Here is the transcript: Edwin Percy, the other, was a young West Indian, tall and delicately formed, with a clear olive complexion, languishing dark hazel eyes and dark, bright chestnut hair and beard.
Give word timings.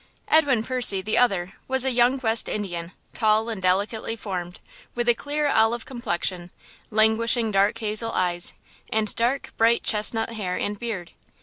Edwin 0.27 0.63
Percy, 0.63 1.03
the 1.03 1.19
other, 1.19 1.53
was 1.67 1.85
a 1.85 1.91
young 1.91 2.17
West 2.21 2.49
Indian, 2.49 2.91
tall 3.13 3.49
and 3.49 3.61
delicately 3.61 4.15
formed, 4.15 4.59
with 4.95 5.07
a 5.07 5.13
clear 5.13 5.45
olive 5.47 5.85
complexion, 5.85 6.49
languishing 6.89 7.51
dark 7.51 7.77
hazel 7.77 8.11
eyes 8.13 8.53
and 8.89 9.13
dark, 9.15 9.53
bright 9.57 9.83
chestnut 9.83 10.31
hair 10.31 10.55
and 10.57 10.79
beard. 10.79 11.11